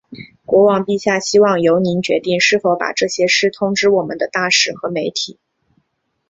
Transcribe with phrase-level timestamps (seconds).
[0.45, 5.37] 国王陛下希望由您决定是否把这些事通知我们的大使和媒体。